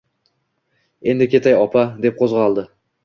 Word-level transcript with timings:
Endi 1.13 1.27
ketay, 1.35 1.59
opa,— 1.67 1.85
deb 2.07 2.19
qo'zg'aldi. 2.23 2.65